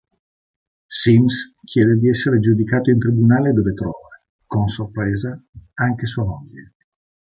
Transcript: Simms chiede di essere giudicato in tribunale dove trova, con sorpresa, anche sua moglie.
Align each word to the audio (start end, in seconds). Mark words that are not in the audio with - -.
Simms 0.89 1.53
chiede 1.63 1.93
di 1.99 2.09
essere 2.09 2.39
giudicato 2.39 2.89
in 2.89 2.97
tribunale 2.97 3.51
dove 3.53 3.71
trova, 3.75 4.19
con 4.47 4.67
sorpresa, 4.67 5.39
anche 5.75 6.07
sua 6.07 6.23
moglie. 6.25 6.73